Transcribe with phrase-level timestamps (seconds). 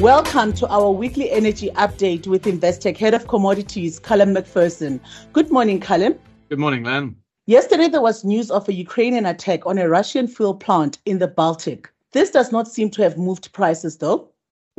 [0.00, 4.98] Welcome to our weekly energy update with Investec Head of Commodities, Callum Macpherson.
[5.34, 6.18] Good morning, Callum.
[6.48, 7.14] Good morning, Len.
[7.44, 11.28] Yesterday, there was news of a Ukrainian attack on a Russian fuel plant in the
[11.28, 11.92] Baltic.
[12.12, 14.30] This does not seem to have moved prices, though.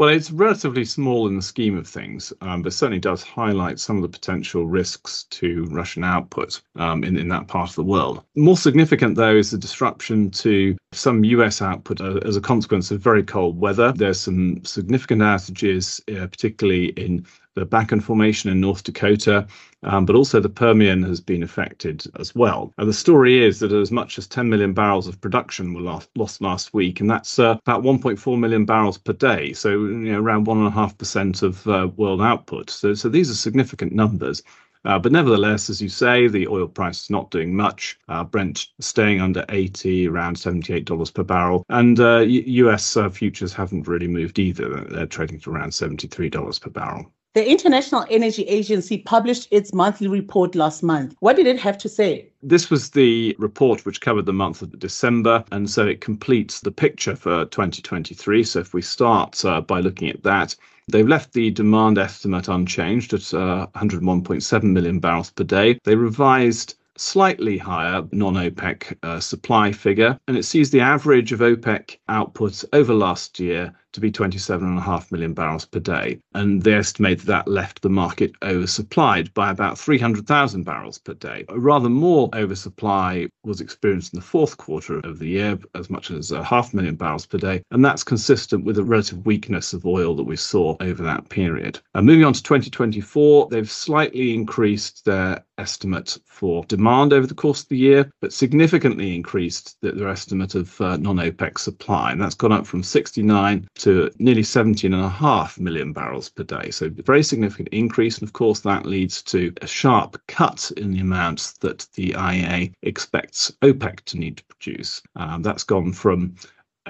[0.00, 3.96] Well, it's relatively small in the scheme of things, um, but certainly does highlight some
[3.96, 8.24] of the potential risks to Russian output um, in, in that part of the world.
[8.34, 13.02] More significant, though, is the disruption to some US output uh, as a consequence of
[13.02, 13.92] very cold weather.
[13.94, 19.46] There's some significant outages, uh, particularly in the Bakken Formation in North Dakota,
[19.82, 22.72] um, but also the Permian has been affected as well.
[22.78, 26.40] And the story is that as much as 10 million barrels of production were lost,
[26.40, 30.46] last week, and that's uh, about 1.4 million barrels per day, so you know, around
[30.46, 32.70] 1.5% of uh, world output.
[32.70, 34.42] So, so these are significant numbers.
[34.84, 37.98] Uh, but nevertheless, as you say, the oil price is not doing much.
[38.08, 41.64] Uh, Brent staying under 80, around $78 per barrel.
[41.68, 44.84] And uh, US uh, futures haven't really moved either.
[44.84, 47.12] They're trading at around $73 per barrel.
[47.32, 51.14] The International Energy Agency published its monthly report last month.
[51.20, 52.28] What did it have to say?
[52.42, 56.72] This was the report which covered the month of December, and so it completes the
[56.72, 58.42] picture for 2023.
[58.42, 60.56] So if we start uh, by looking at that,
[60.90, 65.78] They've left the demand estimate unchanged at uh, 101.7 million barrels per day.
[65.84, 71.40] They revised slightly higher non OPEC uh, supply figure, and it sees the average of
[71.40, 76.20] OPEC output over last year to be 27.5 million barrels per day.
[76.34, 81.44] And they estimate that that left the market oversupplied by about 300,000 barrels per day.
[81.48, 86.10] A rather more oversupply was experienced in the fourth quarter of the year, as much
[86.10, 87.62] as a half million barrels per day.
[87.70, 91.80] And that's consistent with the relative weakness of oil that we saw over that period.
[91.94, 97.62] And moving on to 2024, they've slightly increased their estimate for demand over the course
[97.62, 102.10] of the year, but significantly increased their estimate of uh, non OPEC supply.
[102.10, 106.70] And that's gone up from 69 to nearly 17.5 million barrels per day.
[106.70, 108.18] So, very significant increase.
[108.18, 112.72] And of course, that leads to a sharp cut in the amounts that the IEA
[112.82, 115.02] expects OPEC to need to produce.
[115.16, 116.34] Um, that's gone from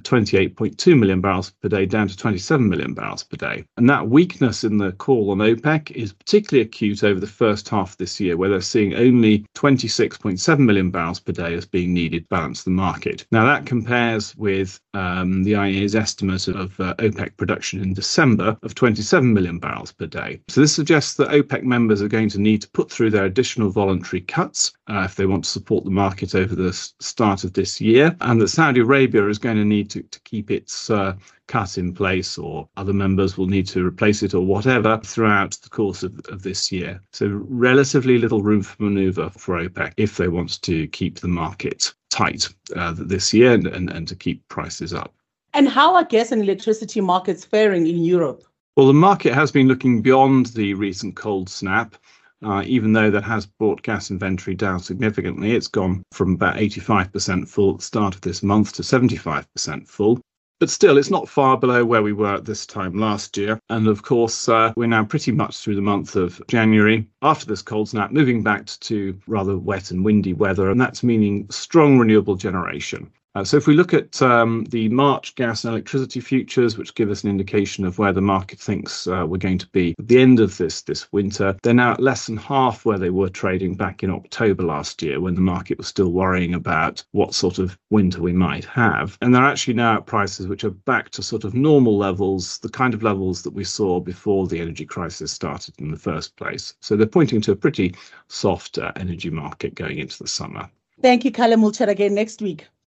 [0.00, 3.64] 28.2 million barrels per day down to 27 million barrels per day.
[3.76, 7.92] And that weakness in the call on OPEC is particularly acute over the first half
[7.92, 12.22] of this year, where they're seeing only 26.7 million barrels per day as being needed
[12.22, 13.26] to balance the market.
[13.30, 18.74] Now, that compares with um, the IEA's estimate of uh, OPEC production in December of
[18.74, 20.40] 27 million barrels per day.
[20.48, 23.70] So this suggests that OPEC members are going to need to put through their additional
[23.70, 27.80] voluntary cuts uh, if they want to support the market over the start of this
[27.80, 31.14] year, and that Saudi Arabia is going to need to, to keep its uh,
[31.46, 35.68] cut in place, or other members will need to replace it, or whatever, throughout the
[35.68, 37.00] course of, of this year.
[37.12, 41.92] So, relatively little room for maneuver for OPEC if they want to keep the market
[42.10, 45.14] tight uh, this year and, and, and to keep prices up.
[45.52, 48.44] And how are gas and electricity markets faring in Europe?
[48.76, 51.94] Well, the market has been looking beyond the recent cold snap.
[52.44, 57.48] Uh, even though that has brought gas inventory down significantly, it's gone from about 85%
[57.48, 60.20] full at the start of this month to 75% full.
[60.60, 63.58] But still, it's not far below where we were at this time last year.
[63.70, 67.62] And of course, uh, we're now pretty much through the month of January after this
[67.62, 70.70] cold snap, moving back to rather wet and windy weather.
[70.70, 73.10] And that's meaning strong renewable generation.
[73.36, 77.10] Uh, so if we look at um, the March gas and electricity futures, which give
[77.10, 80.20] us an indication of where the market thinks uh, we're going to be at the
[80.20, 83.74] end of this this winter, they're now at less than half where they were trading
[83.74, 87.76] back in October last year, when the market was still worrying about what sort of
[87.90, 89.18] winter we might have.
[89.20, 92.68] And they're actually now at prices which are back to sort of normal levels, the
[92.68, 96.74] kind of levels that we saw before the energy crisis started in the first place.
[96.80, 97.96] So they're pointing to a pretty
[98.28, 100.70] soft energy market going into the summer.
[101.02, 101.62] Thank you, Callum.
[101.62, 102.68] We'll chat again next week.